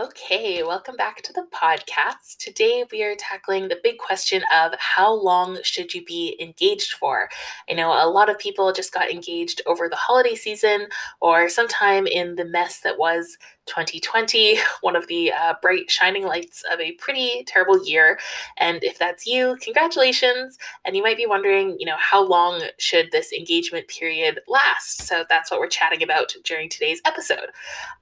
[0.00, 2.36] Okay, welcome back to the podcast.
[2.38, 7.28] Today we are tackling the big question of how long should you be engaged for?
[7.68, 10.86] I know a lot of people just got engaged over the holiday season
[11.20, 16.64] or sometime in the mess that was 2020, one of the uh, bright shining lights
[16.72, 18.18] of a pretty terrible year.
[18.56, 20.58] And if that's you, congratulations.
[20.84, 25.02] And you might be wondering, you know, how long should this engagement period last?
[25.02, 27.50] So that's what we're chatting about during today's episode.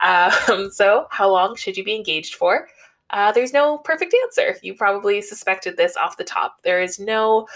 [0.01, 2.69] Um, so, how long should you be engaged for?
[3.11, 4.57] Uh, there's no perfect answer.
[4.63, 6.63] You probably suspected this off the top.
[6.65, 7.47] There is no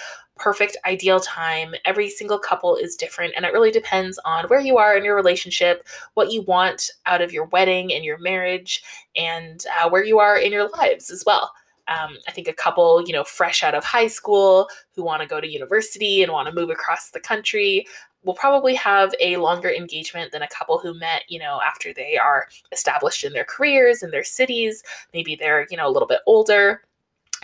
[0.40, 1.74] perfect ideal time.
[1.84, 5.14] Every single couple is different, and it really depends on where you are in your
[5.14, 8.82] relationship, what you want out of your wedding and your marriage,
[9.16, 11.52] and uh, where you are in your lives as well.
[11.88, 15.28] Um, I think a couple, you know, fresh out of high school who want to
[15.28, 17.86] go to university and want to move across the country
[18.22, 22.16] will probably have a longer engagement than a couple who met, you know, after they
[22.18, 24.82] are established in their careers in their cities.
[25.14, 26.82] Maybe they're, you know, a little bit older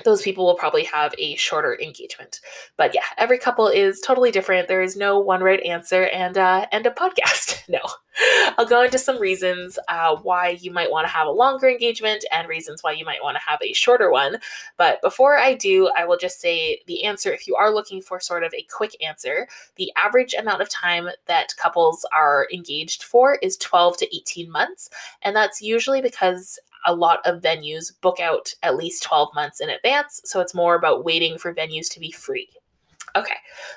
[0.05, 2.41] those people will probably have a shorter engagement.
[2.77, 4.69] But yeah, every couple is totally different.
[4.69, 7.63] There is no one right answer and uh, and a podcast.
[7.69, 7.81] no,
[8.59, 12.25] I'll go into some reasons uh, why you might want to have a longer engagement
[12.31, 14.37] and reasons why you might want to have a shorter one.
[14.77, 17.33] But before I do, I will just say the answer.
[17.33, 21.09] If you are looking for sort of a quick answer, the average amount of time
[21.27, 24.91] that couples are engaged for is 12 to 18 months,
[25.23, 29.69] and that's usually because a lot of venues book out at least 12 months in
[29.69, 30.21] advance.
[30.25, 32.49] So it's more about waiting for venues to be free.
[33.17, 33.37] Okay,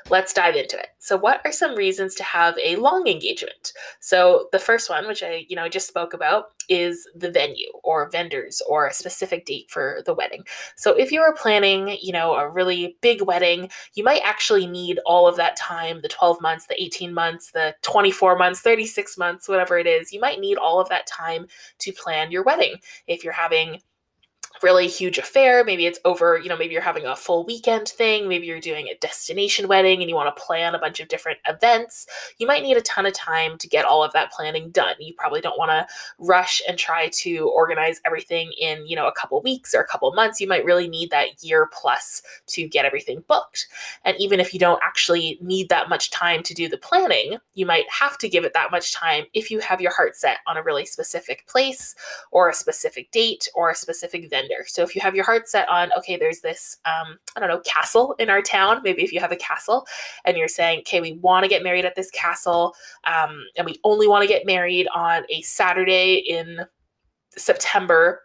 [0.10, 0.88] let's dive into it.
[0.98, 3.72] So, what are some reasons to have a long engagement?
[4.02, 8.10] So, the first one, which I, you know, just spoke about, is the venue or
[8.10, 10.44] vendors or a specific date for the wedding.
[10.76, 15.00] So, if you are planning, you know, a really big wedding, you might actually need
[15.06, 19.48] all of that time, the 12 months, the 18 months, the 24 months, 36 months,
[19.48, 20.12] whatever it is.
[20.12, 21.48] You might need all of that time
[21.78, 22.76] to plan your wedding.
[23.08, 23.80] If you're having
[24.64, 25.64] really huge affair.
[25.64, 28.28] Maybe it's over, you know, maybe you're having a full weekend thing.
[28.28, 31.40] Maybe you're doing a destination wedding and you want to plan a bunch of different
[31.48, 32.08] events.
[32.38, 34.96] You might need a ton of time to get all of that planning done.
[35.00, 35.88] You probably don't want to
[36.20, 40.12] rush and try to organize everything in, you know, a couple weeks or a couple
[40.14, 40.42] months.
[40.42, 43.68] You might really need that year plus to get everything booked.
[44.06, 47.66] And even if you don't actually need that much time to do the planning, you
[47.66, 50.58] might have to give it that much time if you have your heart set on
[50.58, 51.96] a really specific place
[52.32, 55.68] or a specific date or a specific venue So if you have your heart set
[55.70, 59.20] on, okay, there's this, um, I don't know, castle in our town, maybe if you
[59.20, 59.86] have a castle
[60.26, 62.74] and you're saying, okay, we want to get married at this castle
[63.06, 66.60] um, and we only want to get married on a Saturday in
[67.38, 68.22] September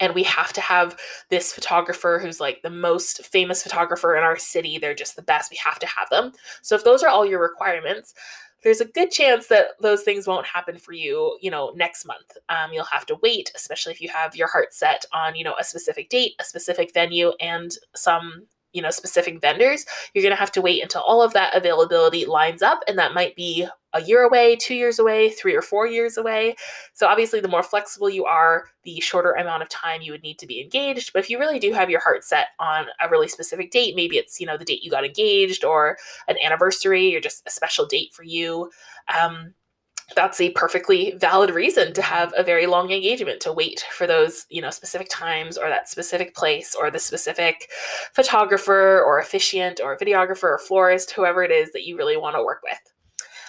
[0.00, 0.98] and we have to have
[1.30, 5.50] this photographer who's like the most famous photographer in our city they're just the best
[5.50, 6.32] we have to have them.
[6.62, 8.14] So if those are all your requirements
[8.66, 12.36] there's a good chance that those things won't happen for you you know next month.
[12.48, 15.54] Um, you'll have to wait especially if you have your heart set on you know
[15.58, 18.46] a specific date a specific venue and some
[18.76, 22.26] you know specific vendors you're going to have to wait until all of that availability
[22.26, 25.86] lines up and that might be a year away two years away three or four
[25.86, 26.54] years away.
[26.92, 30.38] So obviously the more flexible you are the shorter amount of time you would need
[30.40, 31.12] to be engaged.
[31.12, 34.18] But if you really do have your heart set on a really specific date maybe
[34.18, 35.96] it's you know the date you got engaged or
[36.28, 38.70] an anniversary or just a special date for you
[39.18, 39.54] um,
[40.14, 44.46] that's a perfectly valid reason to have a very long engagement to wait for those
[44.50, 47.68] you know specific times or that specific place or the specific
[48.12, 52.44] photographer or officiant or videographer or florist whoever it is that you really want to
[52.44, 52.78] work with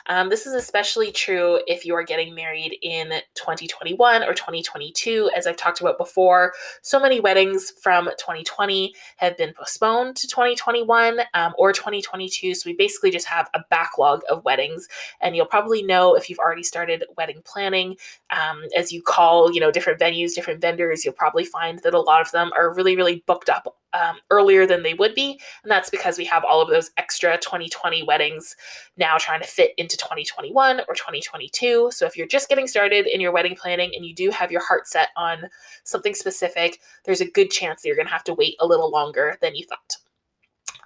[0.07, 5.29] um, this is especially true if you are getting married in 2021 or 2022.
[5.35, 11.19] As I've talked about before, so many weddings from 2020 have been postponed to 2021
[11.33, 12.55] um, or 2022.
[12.55, 14.87] So we basically just have a backlog of weddings.
[15.21, 17.97] And you'll probably know if you've already started wedding planning,
[18.29, 21.99] um, as you call, you know, different venues, different vendors, you'll probably find that a
[21.99, 25.39] lot of them are really, really booked up um, earlier than they would be.
[25.63, 28.55] And that's because we have all of those extra 2020 weddings
[28.97, 31.89] now trying to fit into 2021 or 2022.
[31.91, 34.65] So if you're just getting started in your wedding planning and you do have your
[34.65, 35.49] heart set on
[35.83, 38.91] something specific, there's a good chance that you're going to have to wait a little
[38.91, 39.97] longer than you thought.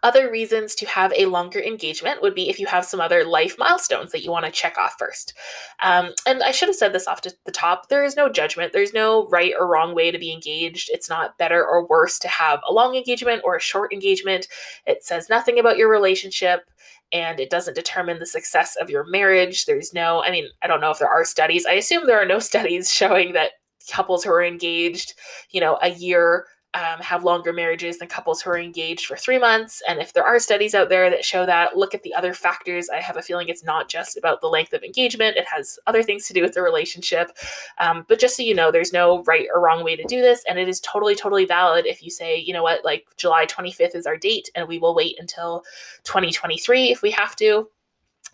[0.03, 3.55] Other reasons to have a longer engagement would be if you have some other life
[3.57, 5.33] milestones that you want to check off first.
[5.81, 8.73] Um, and I should have said this off to the top there is no judgment,
[8.73, 10.89] there's no right or wrong way to be engaged.
[10.91, 14.47] It's not better or worse to have a long engagement or a short engagement.
[14.85, 16.69] It says nothing about your relationship
[17.13, 19.65] and it doesn't determine the success of your marriage.
[19.65, 21.65] There's no, I mean, I don't know if there are studies.
[21.65, 23.51] I assume there are no studies showing that
[23.89, 25.13] couples who are engaged,
[25.49, 29.37] you know, a year um, have longer marriages than couples who are engaged for three
[29.37, 29.81] months.
[29.87, 32.89] And if there are studies out there that show that, look at the other factors.
[32.89, 36.01] I have a feeling it's not just about the length of engagement, it has other
[36.01, 37.37] things to do with the relationship.
[37.79, 40.43] Um, but just so you know, there's no right or wrong way to do this.
[40.47, 43.95] And it is totally, totally valid if you say, you know what, like July 25th
[43.95, 45.63] is our date and we will wait until
[46.03, 47.69] 2023 if we have to.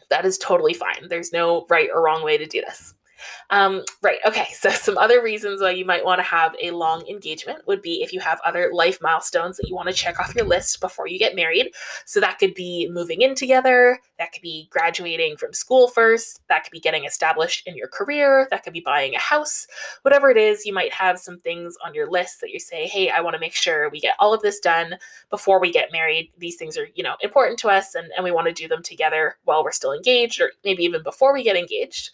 [0.09, 1.07] That is totally fine.
[1.09, 2.93] There's no right or wrong way to do this.
[3.49, 4.19] Um, right.
[4.25, 4.47] Okay.
[4.53, 8.01] So, some other reasons why you might want to have a long engagement would be
[8.01, 11.07] if you have other life milestones that you want to check off your list before
[11.07, 11.71] you get married.
[12.05, 16.63] So, that could be moving in together, that could be graduating from school first, that
[16.63, 19.67] could be getting established in your career, that could be buying a house,
[20.01, 20.65] whatever it is.
[20.65, 23.39] You might have some things on your list that you say, hey, I want to
[23.39, 24.97] make sure we get all of this done
[25.29, 26.31] before we get married.
[26.37, 28.83] These things are, you know, important to us and, and we want to do them
[28.83, 32.11] together while we're still engaged or maybe even before we get engaged.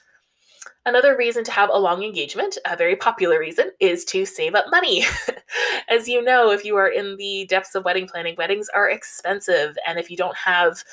[0.86, 4.66] Another reason to have a long engagement, a very popular reason, is to save up
[4.70, 5.06] money.
[5.90, 9.78] As you know, if you are in the depths of wedding planning, weddings are expensive,
[9.88, 10.84] and if you don't have,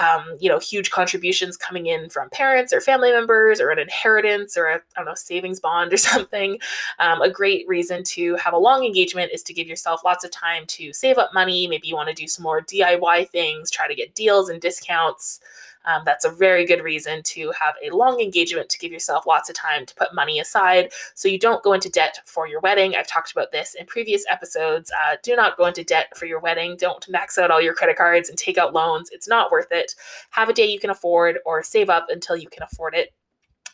[0.00, 4.56] um, you know, huge contributions coming in from parents or family members, or an inheritance,
[4.56, 6.60] or a I don't know savings bond or something,
[7.00, 10.30] um, a great reason to have a long engagement is to give yourself lots of
[10.30, 11.66] time to save up money.
[11.66, 15.40] Maybe you want to do some more DIY things, try to get deals and discounts.
[15.84, 19.48] Um, that's a very good reason to have a long engagement to give yourself lots
[19.48, 22.94] of time to put money aside so you don't go into debt for your wedding.
[22.94, 24.90] I've talked about this in previous episodes.
[24.92, 26.76] Uh, do not go into debt for your wedding.
[26.78, 29.10] Don't max out all your credit cards and take out loans.
[29.12, 29.94] It's not worth it.
[30.30, 33.12] Have a day you can afford or save up until you can afford it.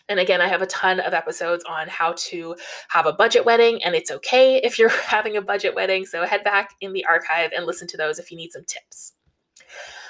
[0.09, 2.55] And again, I have a ton of episodes on how to
[2.89, 6.07] have a budget wedding, and it's okay if you're having a budget wedding.
[6.07, 9.15] So head back in the archive and listen to those if you need some tips.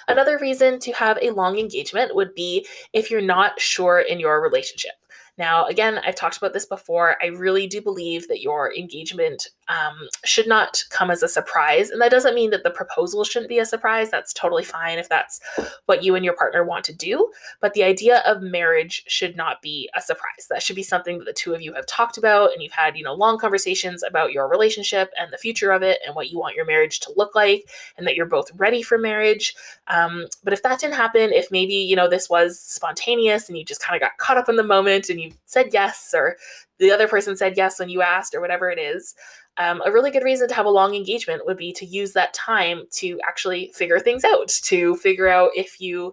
[0.09, 4.41] Another reason to have a long engagement would be if you're not sure in your
[4.41, 4.93] relationship.
[5.39, 7.17] Now, again, I've talked about this before.
[7.23, 11.91] I really do believe that your engagement um, should not come as a surprise.
[11.91, 14.11] And that doesn't mean that the proposal shouldn't be a surprise.
[14.11, 15.41] That's totally fine if that's
[15.87, 17.31] what you and your partner want to do.
[17.61, 20.47] But the idea of marriage should not be a surprise.
[20.49, 22.97] That should be something that the two of you have talked about and you've had,
[22.97, 26.39] you know, long conversations about your relationship and the future of it and what you
[26.39, 29.55] want your marriage to look like and that you're both ready for marriage.
[29.89, 33.65] Um, but if that didn't happen, if maybe, you know, this was spontaneous and you
[33.65, 36.37] just kind of got caught up in the moment and you said yes or
[36.79, 39.15] the other person said yes when you asked or whatever it is,
[39.59, 42.35] um, a really good reason to have a long engagement would be to use that
[42.35, 46.13] time to actually figure things out, to figure out if you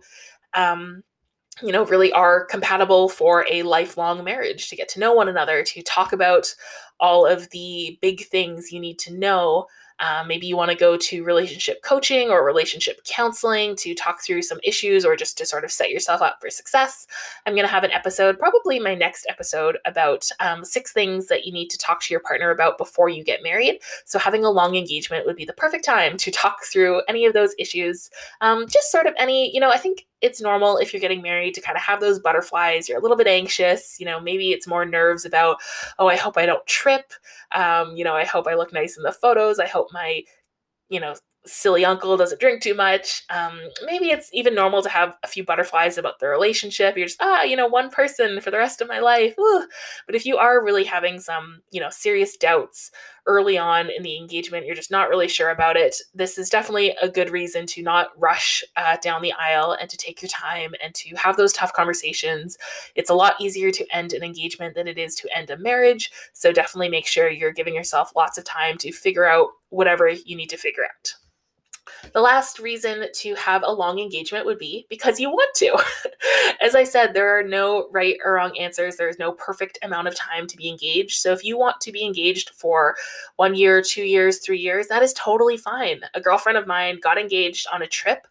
[0.54, 1.04] um,
[1.62, 5.64] you know, really are compatible for a lifelong marriage to get to know one another,
[5.64, 6.54] to talk about
[7.00, 9.66] all of the big things you need to know
[10.04, 14.42] um, maybe you want to go to relationship coaching or relationship counseling to talk through
[14.42, 17.08] some issues or just to sort of set yourself up for success.
[17.46, 21.46] I'm going to have an episode, probably my next episode, about um, six things that
[21.46, 23.80] you need to talk to your partner about before you get married.
[24.04, 27.34] So, having a long engagement would be the perfect time to talk through any of
[27.34, 28.10] those issues.
[28.42, 31.54] Um, just sort of any, you know, I think it's normal if you're getting married
[31.54, 32.88] to kind of have those butterflies.
[32.88, 34.00] You're a little bit anxious.
[34.00, 35.58] You know, maybe it's more nerves about,
[36.00, 37.12] oh, I hope I don't trip.
[37.54, 39.60] Um, you know, I hope I look nice in the photos.
[39.60, 40.24] I hope my,
[40.90, 43.24] you know, silly uncle doesn't drink too much.
[43.30, 46.96] Um, maybe it's even normal to have a few butterflies about the relationship.
[46.96, 49.36] You're just, ah, you know, one person for the rest of my life.
[49.40, 49.68] Ooh.
[50.06, 52.92] But if you are really having some, you know, serious doubts
[53.26, 56.96] early on in the engagement, you're just not really sure about it, this is definitely
[57.02, 60.74] a good reason to not rush uh, down the aisle and to take your time
[60.84, 62.58] and to have those tough conversations.
[62.96, 66.12] It's a lot easier to end an engagement than it is to end a marriage.
[66.34, 70.36] So definitely make sure you're giving yourself lots of time to figure out whatever you
[70.36, 71.14] need to figure out.
[72.14, 75.78] The last reason to have a long engagement would be because you want to.
[76.62, 78.96] As I said, there are no right or wrong answers.
[78.96, 81.20] There is no perfect amount of time to be engaged.
[81.20, 82.96] So if you want to be engaged for
[83.38, 86.02] one year, two years, three years, that is totally fine.
[86.14, 88.28] A girlfriend of mine got engaged on a trip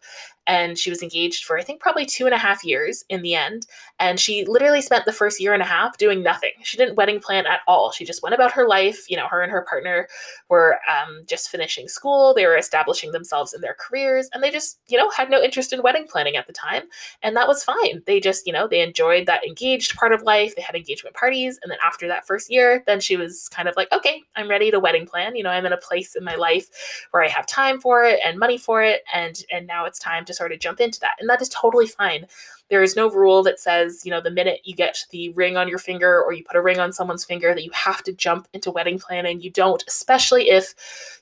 [0.47, 3.35] and she was engaged for I think probably two and a half years in the
[3.35, 3.67] end.
[3.99, 6.51] And she literally spent the first year and a half doing nothing.
[6.63, 7.91] She didn't wedding plan at all.
[7.91, 9.09] She just went about her life.
[9.09, 10.07] You know, her and her partner
[10.49, 12.33] were um, just finishing school.
[12.33, 15.73] They were establishing themselves in their careers, and they just you know had no interest
[15.73, 16.83] in wedding planning at the time,
[17.21, 18.01] and that was fine.
[18.05, 20.55] They just you know they enjoyed that engaged part of life.
[20.55, 23.75] They had engagement parties, and then after that first year, then she was kind of
[23.77, 25.35] like, okay, I'm ready to wedding plan.
[25.35, 28.19] You know, I'm in a place in my life where I have time for it
[28.25, 30.99] and money for it, and and now it's time to to sort of jump into
[31.01, 31.15] that.
[31.19, 32.25] And that is totally fine.
[32.69, 35.67] There is no rule that says, you know, the minute you get the ring on
[35.67, 38.47] your finger or you put a ring on someone's finger that you have to jump
[38.53, 39.41] into wedding planning.
[39.41, 40.73] You don't, especially if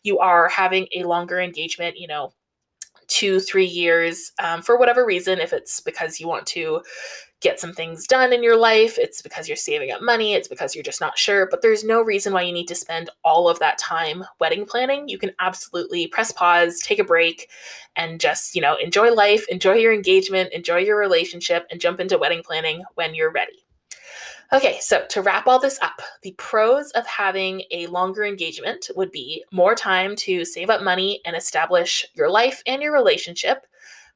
[0.04, 2.34] you are having a longer engagement, you know,
[3.08, 6.82] two, three years um, for whatever reason, if it's because you want to
[7.42, 10.76] get some things done in your life, it's because you're saving up money, it's because
[10.76, 13.60] you're just not sure, but there's no reason why you need to spend all of
[13.60, 15.10] that time wedding planning.
[15.10, 17.50] You can absolutely press pause, take a break,
[17.96, 22.18] and just, you know, enjoy life, enjoy your engagement, enjoy your relationship, and jump into
[22.18, 23.66] wedding planning when you're ready.
[24.54, 29.10] Okay, so to wrap all this up, the pros of having a longer engagement would
[29.10, 33.66] be more time to save up money and establish your life and your relationship,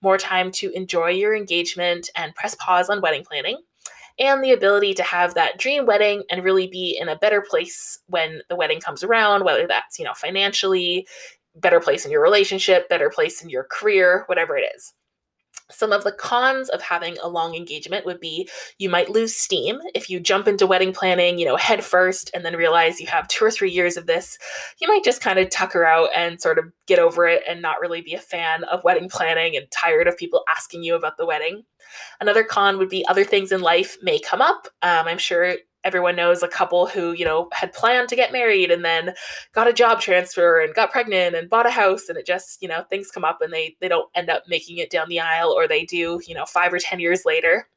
[0.05, 3.57] more time to enjoy your engagement and press pause on wedding planning,
[4.17, 7.99] and the ability to have that dream wedding and really be in a better place
[8.07, 11.05] when the wedding comes around, whether that's, you know, financially,
[11.55, 14.93] better place in your relationship, better place in your career, whatever it is.
[15.71, 19.79] Some of the cons of having a long engagement would be you might lose steam
[19.93, 23.27] if you jump into wedding planning, you know, head first and then realize you have
[23.27, 24.37] two or three years of this.
[24.79, 27.79] You might just kind of tucker out and sort of get over it and not
[27.81, 31.25] really be a fan of wedding planning and tired of people asking you about the
[31.25, 31.63] wedding.
[32.19, 34.67] Another con would be other things in life may come up.
[34.81, 35.55] Um, I'm sure
[35.85, 39.13] everyone knows a couple who, you know, had planned to get married and then
[39.53, 42.67] got a job transfer and got pregnant and bought a house and it just, you
[42.67, 45.51] know, things come up and they they don't end up making it down the aisle
[45.51, 47.69] or they do, you know, 5 or 10 years later.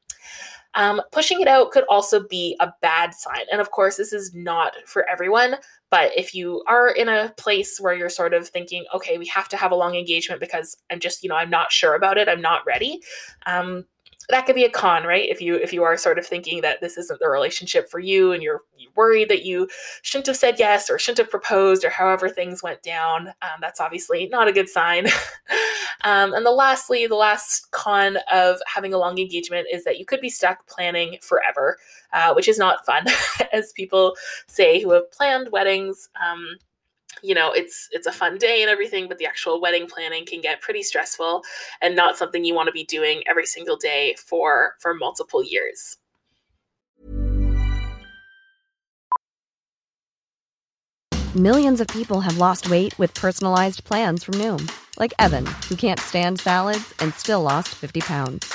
[0.75, 3.45] Um, pushing it out could also be a bad sign.
[3.51, 5.55] And of course, this is not for everyone.
[5.89, 9.49] But if you are in a place where you're sort of thinking, okay, we have
[9.49, 12.29] to have a long engagement because I'm just, you know, I'm not sure about it,
[12.29, 13.01] I'm not ready,
[13.47, 13.85] um,
[14.29, 15.27] that could be a con, right?
[15.27, 18.31] If you if you are sort of thinking that this isn't the relationship for you
[18.31, 18.61] and you're,
[18.95, 19.67] worried that you
[20.01, 23.79] shouldn't have said yes or shouldn't have proposed or however things went down, um, that's
[23.79, 25.07] obviously not a good sign.
[26.03, 30.05] um, and the lastly, the last con of having a long engagement is that you
[30.05, 31.77] could be stuck planning forever,
[32.11, 33.05] uh, which is not fun,
[33.53, 34.15] as people
[34.47, 36.09] say who have planned weddings.
[36.21, 36.57] Um,
[37.21, 40.41] you know it's it's a fun day and everything but the actual wedding planning can
[40.41, 41.43] get pretty stressful
[41.81, 45.97] and not something you want to be doing every single day for for multiple years.
[51.35, 55.99] Millions of people have lost weight with personalized plans from noom like evan who can't
[55.99, 58.53] stand salads and still lost 50 pounds.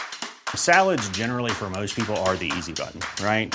[0.54, 3.54] Salads generally for most people are the easy button right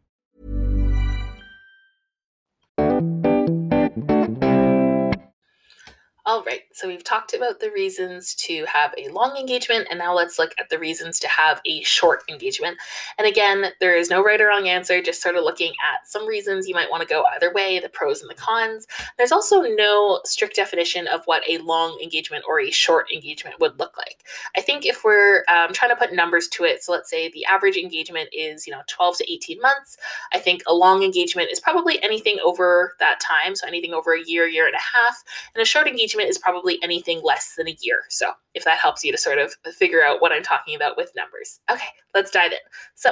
[6.31, 10.15] All right, so we've talked about the reasons to have a long engagement, and now
[10.15, 12.77] let's look at the reasons to have a short engagement.
[13.17, 16.25] And again, there is no right or wrong answer, just sort of looking at some
[16.25, 18.87] reasons you might want to go either way, the pros and the cons.
[19.17, 23.77] There's also no strict definition of what a long engagement or a short engagement would
[23.77, 24.23] look like.
[24.55, 27.43] I think if we're um, trying to put numbers to it, so let's say the
[27.43, 29.97] average engagement is, you know, 12 to 18 months,
[30.31, 34.23] I think a long engagement is probably anything over that time, so anything over a
[34.25, 37.77] year, year and a half, and a short engagement is probably anything less than a
[37.81, 38.03] year.
[38.09, 41.11] So, if that helps you to sort of figure out what I'm talking about with
[41.15, 41.59] numbers.
[41.69, 42.59] Okay, let's dive in.
[42.95, 43.11] So,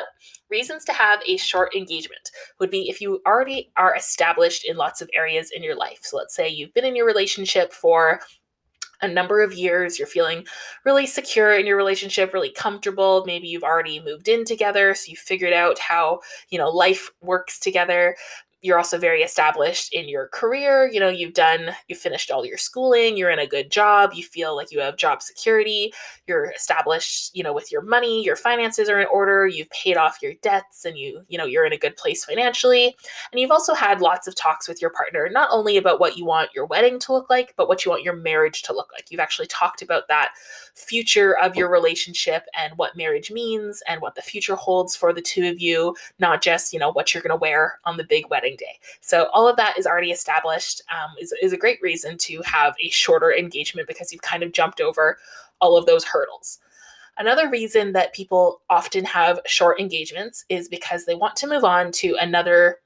[0.49, 5.01] reasons to have a short engagement would be if you already are established in lots
[5.01, 5.99] of areas in your life.
[6.03, 8.19] So, let's say you've been in your relationship for
[9.01, 10.45] a number of years, you're feeling
[10.83, 13.23] really secure in your relationship, really comfortable.
[13.25, 17.59] Maybe you've already moved in together, so you figured out how, you know, life works
[17.59, 18.15] together
[18.61, 20.89] you're also very established in your career.
[20.91, 24.23] You know, you've done, you finished all your schooling, you're in a good job, you
[24.23, 25.93] feel like you have job security,
[26.27, 30.21] you're established, you know, with your money, your finances are in order, you've paid off
[30.21, 32.95] your debts and you, you know, you're in a good place financially.
[33.31, 36.25] And you've also had lots of talks with your partner, not only about what you
[36.25, 39.09] want your wedding to look like, but what you want your marriage to look like.
[39.09, 40.31] You've actually talked about that
[40.75, 45.21] future of your relationship and what marriage means and what the future holds for the
[45.21, 48.29] two of you, not just, you know, what you're going to wear on the big
[48.29, 48.79] wedding day.
[49.01, 52.75] So all of that is already established, um, is, is a great reason to have
[52.81, 55.17] a shorter engagement because you've kind of jumped over
[55.61, 56.59] all of those hurdles.
[57.17, 61.91] Another reason that people often have short engagements is because they want to move on
[61.91, 62.77] to another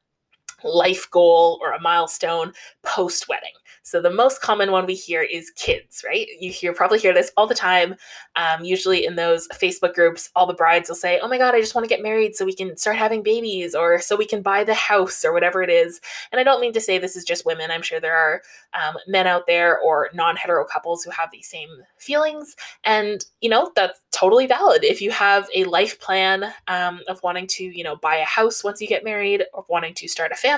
[0.64, 2.54] life goal or a milestone
[2.84, 3.54] post wedding.
[3.86, 6.26] So the most common one we hear is kids, right?
[6.40, 7.96] You hear probably hear this all the time.
[8.38, 11.60] Um, usually in those Facebook groups, all the brides will say, "Oh my God, I
[11.60, 14.42] just want to get married so we can start having babies, or so we can
[14.42, 16.00] buy the house, or whatever it is."
[16.32, 17.72] And I don't mean to say this is just women.
[17.72, 18.42] I'm sure there are
[18.74, 23.72] um, men out there or non-hetero couples who have these same feelings, and you know
[23.76, 24.86] that's totally valid.
[24.86, 28.64] If you have a life plan um, of wanting to, you know, buy a house
[28.64, 30.53] once you get married, or wanting to start a family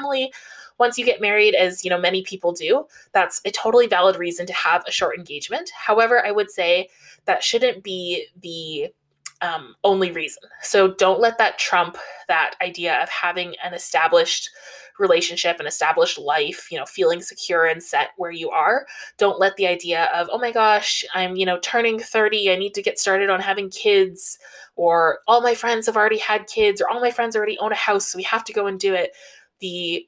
[0.78, 4.46] once you get married, as you know, many people do, that's a totally valid reason
[4.46, 5.72] to have a short engagement.
[5.74, 6.90] However, I would say
[7.26, 8.94] that shouldn't be the
[9.42, 10.44] um, only reason.
[10.62, 14.50] So don't let that trump that idea of having an established
[14.98, 18.86] relationship, an established life, you know, feeling secure and set where you are.
[19.18, 22.74] Don't let the idea of, oh my gosh, I'm, you know, turning 30, I need
[22.76, 24.40] to get started on having kids,
[24.76, 27.76] or all my friends have already had kids, or all my friends already own a
[27.76, 29.12] house, so we have to go and do it.
[29.60, 30.08] The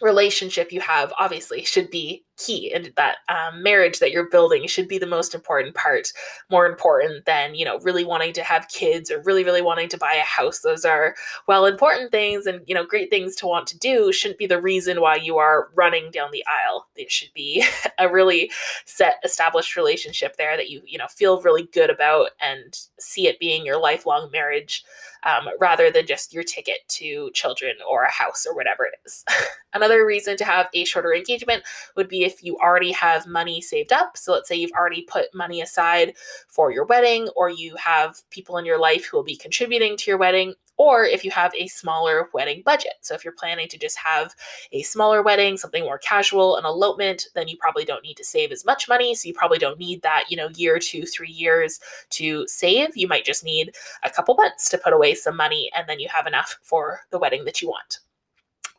[0.00, 4.88] relationship you have obviously should be key and that um, marriage that you're building should
[4.88, 6.12] be the most important part
[6.50, 9.98] more important than you know really wanting to have kids or really really wanting to
[9.98, 11.14] buy a house those are
[11.46, 14.60] well important things and you know great things to want to do shouldn't be the
[14.60, 17.64] reason why you are running down the aisle it should be
[17.98, 18.50] a really
[18.84, 23.38] set established relationship there that you you know feel really good about and see it
[23.38, 24.84] being your lifelong marriage
[25.24, 29.24] um, rather than just your ticket to children or a house or whatever it is.
[29.74, 31.62] Another reason to have a shorter engagement
[31.96, 34.16] would be if you already have money saved up.
[34.16, 36.14] So let's say you've already put money aside
[36.46, 40.10] for your wedding, or you have people in your life who will be contributing to
[40.10, 42.92] your wedding, or if you have a smaller wedding budget.
[43.00, 44.34] So if you're planning to just have
[44.72, 48.52] a smaller wedding, something more casual, an elopement, then you probably don't need to save
[48.52, 49.14] as much money.
[49.14, 52.94] So you probably don't need that, you know, year, two, three years to save.
[52.94, 56.08] You might just need a couple months to put away some money and then you
[56.08, 58.00] have enough for the wedding that you want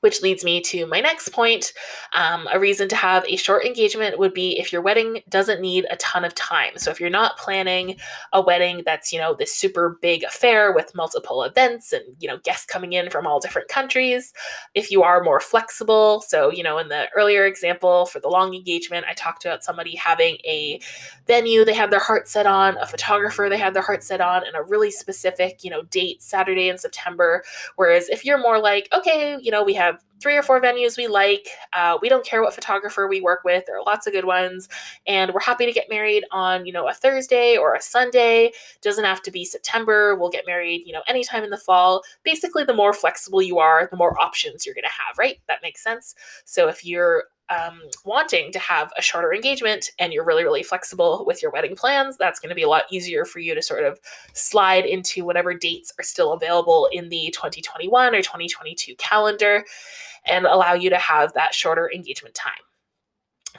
[0.02, 1.74] which leads me to my next point.
[2.14, 5.86] Um, a reason to have a short engagement would be if your wedding doesn't need
[5.90, 6.78] a ton of time.
[6.78, 7.98] So if you're not planning
[8.34, 12.38] a wedding that's, you know, this super big affair with multiple events and, you know,
[12.44, 14.34] guests coming in from all different countries,
[14.74, 16.22] if you are more flexible.
[16.22, 19.96] So, you know, in the earlier example for the long engagement, I talked about somebody
[19.96, 20.80] having a
[21.28, 24.46] venue they had their heart set on, a photographer they had their heart set on,
[24.46, 27.44] and a really specific, you know, date, Saturday in September.
[27.76, 30.98] Whereas if you're more like, okay, you know, we have have three or four venues
[30.98, 31.48] we like.
[31.74, 33.66] Uh, we don't care what photographer we work with.
[33.66, 34.70] There are lots of good ones,
[35.08, 38.52] and we're happy to get married on you know a Thursday or a Sunday.
[38.82, 40.16] Doesn't have to be September.
[40.16, 42.04] We'll get married you know anytime in the fall.
[42.24, 45.18] Basically, the more flexible you are, the more options you're going to have.
[45.18, 45.40] Right?
[45.48, 46.16] That makes sense.
[46.46, 51.24] So if you're um, wanting to have a shorter engagement and you're really, really flexible
[51.26, 53.84] with your wedding plans, that's going to be a lot easier for you to sort
[53.84, 54.00] of
[54.34, 59.66] slide into whatever dates are still available in the 2021 or 2022 calendar
[60.26, 62.54] and allow you to have that shorter engagement time.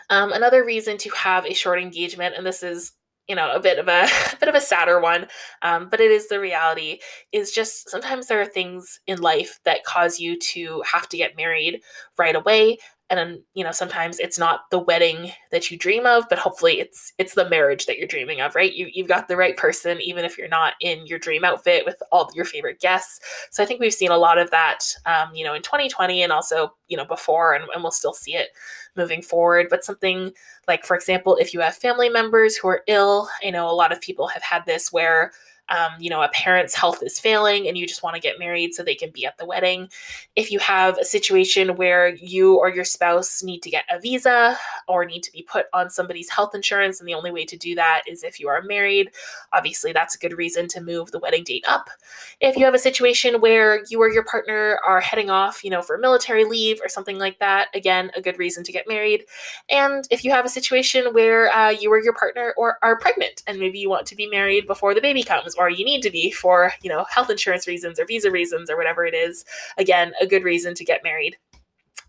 [0.09, 2.93] Um, another reason to have a short engagement, and this is
[3.31, 5.27] you know a bit of a, a bit of a sadder one
[5.63, 6.99] um, but it is the reality
[7.33, 11.37] is just sometimes there are things in life that cause you to have to get
[11.37, 11.81] married
[12.19, 12.77] right away
[13.11, 16.81] and then, you know sometimes it's not the wedding that you dream of but hopefully
[16.81, 18.73] it's it's the marriage that you're dreaming of right?
[18.73, 22.01] You, you've got the right person even if you're not in your dream outfit with
[22.13, 23.21] all your favorite guests.
[23.51, 26.33] So i think we've seen a lot of that um, you know in 2020 and
[26.33, 28.51] also you know before and, and we'll still see it
[28.97, 29.67] moving forward.
[29.71, 30.33] But something
[30.69, 33.93] like for example if you have family members who are ill i know a lot
[33.93, 35.33] of people have had this where
[35.71, 38.75] um, you know, a parent's health is failing and you just want to get married
[38.75, 39.89] so they can be at the wedding.
[40.37, 44.59] If you have a situation where you or your spouse need to get a visa
[44.89, 47.75] or need to be put on somebody's health insurance, and the only way to do
[47.77, 49.11] that is if you are married,
[49.53, 51.89] obviously that's a good reason to move the wedding date up.
[52.41, 55.83] If you have a situation where you or your partner are heading off, you know,
[55.83, 59.25] for military leave or something like that, again, a good reason to get married.
[59.69, 63.43] And if you have a situation where uh, you or your partner or are pregnant
[63.47, 66.11] and maybe you want to be married before the baby comes or you need to
[66.11, 69.45] be for, you know, health insurance reasons or visa reasons or whatever it is.
[69.77, 71.37] Again, a good reason to get married.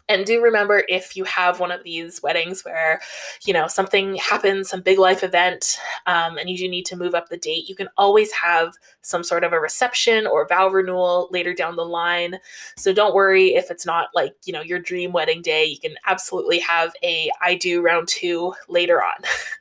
[0.08, 3.02] And do remember if you have one of these weddings where,
[3.46, 7.14] you know, something happens, some big life event, um, and you do need to move
[7.14, 11.28] up the date, you can always have some sort of a reception or vow renewal
[11.32, 12.38] later down the line.
[12.78, 15.66] So don't worry if it's not like, you know, your dream wedding day.
[15.66, 19.16] You can absolutely have a I do round two later on.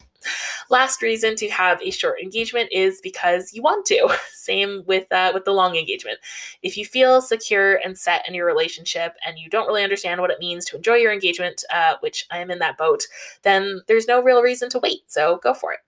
[0.69, 4.17] Last reason to have a short engagement is because you want to.
[4.33, 6.19] Same with uh, with the long engagement.
[6.63, 10.31] If you feel secure and set in your relationship and you don't really understand what
[10.31, 13.07] it means to enjoy your engagement, uh, which I am in that boat,
[13.43, 15.03] then there's no real reason to wait.
[15.07, 15.81] So go for it.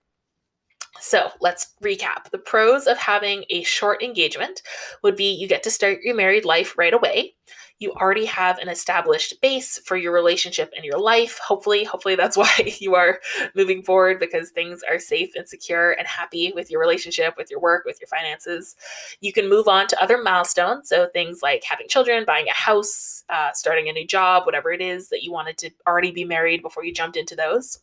[1.00, 2.30] So let's recap.
[2.30, 4.62] The pros of having a short engagement
[5.02, 7.34] would be you get to start your married life right away
[7.82, 11.38] you already have an established base for your relationship and your life.
[11.38, 13.20] Hopefully, hopefully that's why you are
[13.54, 17.60] moving forward because things are safe and secure and happy with your relationship, with your
[17.60, 18.76] work, with your finances.
[19.20, 20.88] You can move on to other milestones.
[20.88, 24.80] So things like having children, buying a house, uh, starting a new job, whatever it
[24.80, 27.80] is that you wanted to already be married before you jumped into those.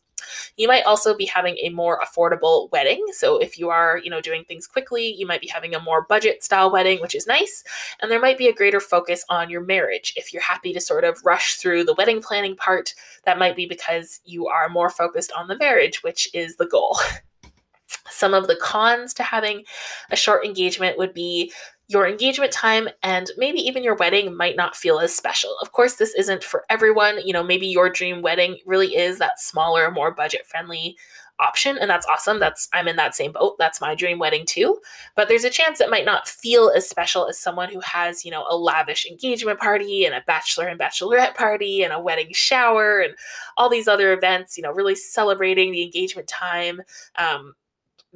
[0.56, 3.04] You might also be having a more affordable wedding.
[3.12, 6.06] So if you are, you know, doing things quickly, you might be having a more
[6.08, 7.64] budget style wedding, which is nice.
[8.00, 10.12] And there might be a greater focus on your marriage.
[10.16, 13.66] If you're happy to sort of rush through the wedding planning part, that might be
[13.66, 16.98] because you are more focused on the marriage, which is the goal.
[18.10, 19.64] Some of the cons to having
[20.10, 21.52] a short engagement would be
[21.90, 25.56] your engagement time and maybe even your wedding might not feel as special.
[25.60, 27.18] Of course, this isn't for everyone.
[27.26, 30.96] You know, maybe your dream wedding really is that smaller, more budget friendly
[31.40, 34.78] option and that's awesome that's i'm in that same boat that's my dream wedding too
[35.16, 38.30] but there's a chance it might not feel as special as someone who has you
[38.30, 43.00] know a lavish engagement party and a bachelor and bachelorette party and a wedding shower
[43.00, 43.14] and
[43.56, 46.82] all these other events you know really celebrating the engagement time
[47.16, 47.54] um,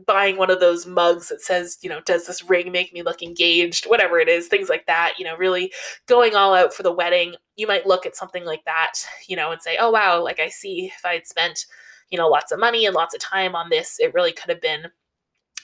[0.07, 3.22] buying one of those mugs that says, you know, does this ring make me look
[3.22, 3.87] engaged?
[3.87, 5.72] Whatever it is, things like that, you know, really
[6.07, 7.35] going all out for the wedding.
[7.57, 8.94] You might look at something like that,
[9.28, 11.66] you know, and say, oh, wow, like I see if I had spent,
[12.11, 14.61] you know, lots of money and lots of time on this, it really could have
[14.61, 14.87] been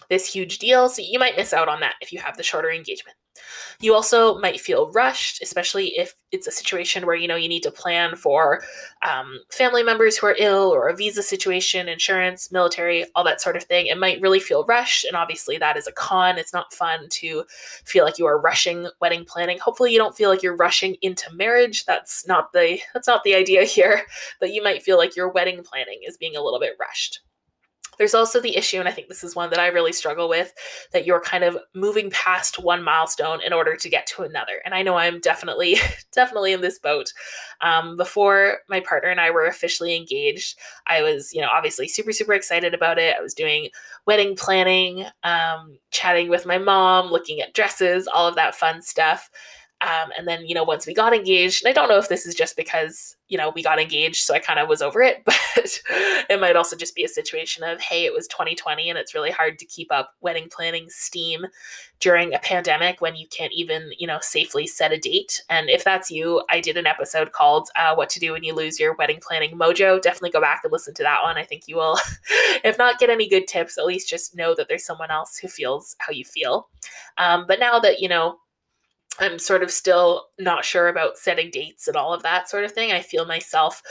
[0.08, 0.88] this huge deal.
[0.88, 3.16] So you might miss out on that if you have the shorter engagement.
[3.80, 7.62] You also might feel rushed, especially if it's a situation where you know you need
[7.62, 8.62] to plan for
[9.08, 13.56] um, family members who are ill or a visa situation, insurance, military, all that sort
[13.56, 13.86] of thing.
[13.86, 16.38] It might really feel rushed, and obviously that is a con.
[16.38, 17.44] It's not fun to
[17.84, 19.58] feel like you are rushing wedding planning.
[19.58, 21.84] Hopefully, you don't feel like you're rushing into marriage.
[21.84, 24.02] That's not the that's not the idea here.
[24.40, 27.20] But you might feel like your wedding planning is being a little bit rushed.
[28.00, 30.54] There's also the issue, and I think this is one that I really struggle with,
[30.94, 34.62] that you're kind of moving past one milestone in order to get to another.
[34.64, 35.76] And I know I'm definitely,
[36.14, 37.12] definitely in this boat.
[37.60, 42.12] Um, before my partner and I were officially engaged, I was, you know, obviously super,
[42.12, 43.16] super excited about it.
[43.18, 43.68] I was doing
[44.06, 49.28] wedding planning, um, chatting with my mom, looking at dresses, all of that fun stuff.
[49.82, 52.26] Um, and then, you know, once we got engaged, and I don't know if this
[52.26, 55.22] is just because, you know, we got engaged, so I kind of was over it,
[55.24, 55.80] but
[56.28, 59.30] it might also just be a situation of, hey, it was 2020 and it's really
[59.30, 61.46] hard to keep up wedding planning steam
[61.98, 65.42] during a pandemic when you can't even, you know, safely set a date.
[65.48, 68.54] And if that's you, I did an episode called uh, What to Do When You
[68.54, 70.00] Lose Your Wedding Planning Mojo.
[70.00, 71.38] Definitely go back and listen to that one.
[71.38, 71.98] I think you will,
[72.64, 75.48] if not get any good tips, at least just know that there's someone else who
[75.48, 76.68] feels how you feel.
[77.16, 78.38] Um, but now that, you know,
[79.18, 82.72] I'm sort of still not sure about setting dates and all of that sort of
[82.72, 82.92] thing.
[82.92, 83.82] I feel myself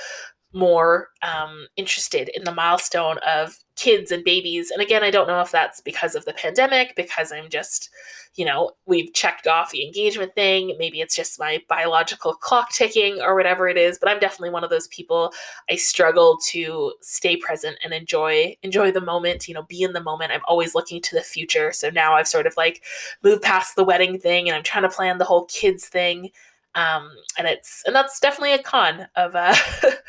[0.53, 4.71] more um, interested in the milestone of kids and babies.
[4.71, 7.89] And again, I don't know if that's because of the pandemic, because I'm just,
[8.35, 10.75] you know, we've checked off the engagement thing.
[10.77, 13.97] Maybe it's just my biological clock ticking or whatever it is.
[13.97, 15.31] But I'm definitely one of those people.
[15.69, 19.47] I struggle to stay present and enjoy enjoy the moment.
[19.47, 20.33] You know, be in the moment.
[20.33, 21.71] I'm always looking to the future.
[21.71, 22.83] So now I've sort of like
[23.23, 26.31] moved past the wedding thing, and I'm trying to plan the whole kids thing
[26.75, 29.55] um, and it's and that's definitely a con of uh,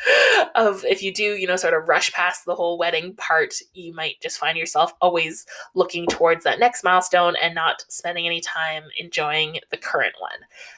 [0.55, 3.95] of if you do you know sort of rush past the whole wedding part you
[3.95, 8.85] might just find yourself always looking towards that next milestone and not spending any time
[8.99, 10.31] enjoying the current one.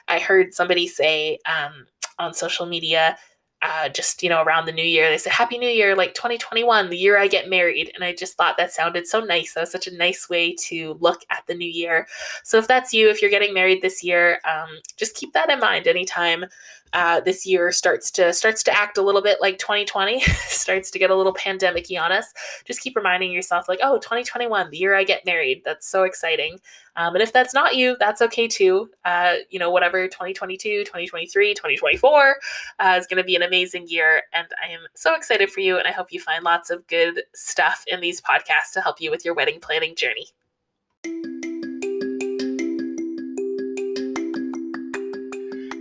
[0.07, 1.85] I heard somebody say um,
[2.17, 3.17] on social media
[3.63, 6.89] uh, just you know around the new year they said happy new year like 2021
[6.89, 7.91] the year i get married.
[7.95, 9.53] And i just thought that sounded so nice.
[9.53, 12.07] That was such a nice way to look at the new year.
[12.43, 15.59] So if that's you if you're getting married this year um, just keep that in
[15.59, 16.45] mind anytime
[16.93, 20.99] uh, this year starts to starts to act a little bit like 2020 starts to
[20.99, 22.33] get a little pandemicy on us.
[22.65, 26.59] Just keep reminding yourself like oh 2021 the year i get married that's so exciting.
[26.95, 28.89] Um, and if that's not you that's okay too.
[29.05, 32.35] Uh, you know whatever 2022 2023 2024
[32.79, 35.77] uh, is going to be an amazing year and i am so excited for you
[35.77, 39.11] and i hope you find lots of good stuff in these podcasts to help you
[39.11, 40.27] with your wedding planning journey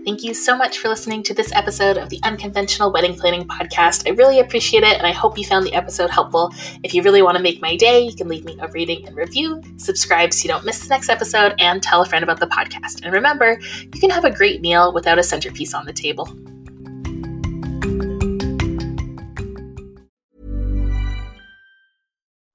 [0.05, 4.09] Thank you so much for listening to this episode of the Unconventional Wedding Planning Podcast.
[4.09, 6.53] I really appreciate it, and I hope you found the episode helpful.
[6.83, 9.15] If you really want to make my day, you can leave me a rating and
[9.15, 12.49] review, subscribe so you don't miss the next episode, and tell a friend about the
[12.49, 13.05] podcast.
[13.05, 16.27] And remember, you can have a great meal without a centerpiece on the table.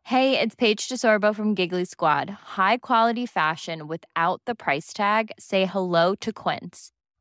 [0.03, 2.29] Hey, it's Paige DeSorbo from Giggly Squad.
[2.29, 5.31] High quality fashion without the price tag?
[5.39, 6.91] Say hello to Quince.